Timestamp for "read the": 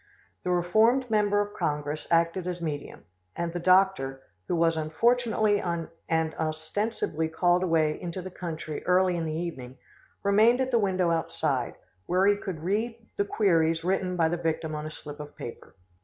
12.63-13.25